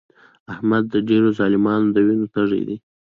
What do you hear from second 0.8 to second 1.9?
د ډېرو ظالمانو